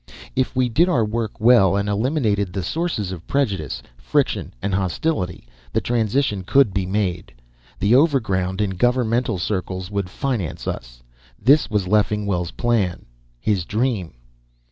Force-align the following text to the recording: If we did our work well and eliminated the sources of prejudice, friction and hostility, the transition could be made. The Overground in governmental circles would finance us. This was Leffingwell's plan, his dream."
If 0.35 0.55
we 0.55 0.67
did 0.67 0.89
our 0.89 1.05
work 1.05 1.39
well 1.39 1.75
and 1.75 1.87
eliminated 1.87 2.53
the 2.53 2.63
sources 2.63 3.11
of 3.11 3.27
prejudice, 3.27 3.83
friction 3.97 4.51
and 4.59 4.73
hostility, 4.73 5.47
the 5.73 5.79
transition 5.79 6.41
could 6.43 6.73
be 6.73 6.87
made. 6.87 7.31
The 7.77 7.93
Overground 7.93 8.61
in 8.61 8.71
governmental 8.71 9.37
circles 9.37 9.91
would 9.91 10.09
finance 10.09 10.65
us. 10.65 11.03
This 11.39 11.69
was 11.69 11.87
Leffingwell's 11.87 12.49
plan, 12.49 13.05
his 13.39 13.63
dream." 13.63 14.15